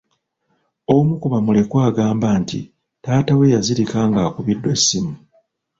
Omu 0.95 1.13
ku 1.21 1.27
bamulekwa 1.33 1.79
agamba 1.89 2.27
nti 2.41 2.59
taata 3.03 3.33
we 3.39 3.51
yazirika 3.53 3.99
ng'akubiddwa 4.09 4.69
essimu. 4.75 5.13